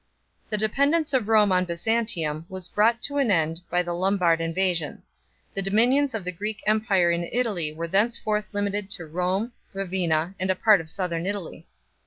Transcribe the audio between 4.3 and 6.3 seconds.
invasion. The dominions of